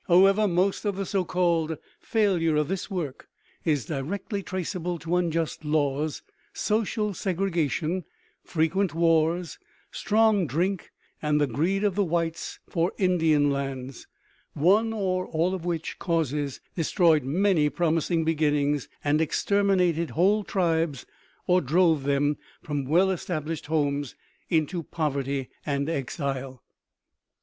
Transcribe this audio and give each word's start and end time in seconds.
However, 0.07 0.47
most 0.47 0.83
of 0.85 0.95
the 0.95 1.05
so 1.05 1.23
called 1.23 1.77
"failure" 1.99 2.55
of 2.55 2.67
this 2.69 2.89
work 2.89 3.27
is 3.63 3.85
directly 3.85 4.41
traceable 4.41 4.97
to 4.97 5.15
unjust 5.15 5.63
laws, 5.63 6.23
social 6.53 7.13
segregation, 7.13 8.05
frequent 8.43 8.95
wars, 8.95 9.59
strong 9.91 10.47
drink, 10.47 10.89
and 11.21 11.39
the 11.39 11.45
greed 11.45 11.83
of 11.83 11.93
the 11.93 12.03
whites 12.03 12.57
for 12.67 12.93
Indian 12.97 13.51
lands, 13.51 14.07
one 14.53 14.91
or 14.91 15.27
all 15.27 15.53
of 15.53 15.65
which 15.65 15.99
causes 15.99 16.61
destroyed 16.75 17.21
many 17.23 17.69
promising 17.69 18.23
beginnings 18.23 18.89
and 19.03 19.21
exterminated 19.21 20.09
whole 20.09 20.43
tribes 20.43 21.05
or 21.45 21.61
drove 21.61 22.05
them 22.05 22.37
from 22.63 22.85
well 22.85 23.11
established 23.11 23.67
homes 23.67 24.15
into 24.49 24.81
poverty 24.81 25.49
and 25.63 25.87
exile. 25.87 26.63